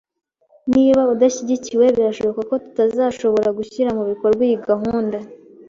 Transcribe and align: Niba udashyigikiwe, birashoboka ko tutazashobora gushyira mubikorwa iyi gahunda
Niba 0.73 1.01
udashyigikiwe, 1.13 1.85
birashoboka 1.95 2.41
ko 2.49 2.55
tutazashobora 2.63 3.49
gushyira 3.57 3.89
mubikorwa 3.97 4.41
iyi 4.47 4.57
gahunda 4.67 5.17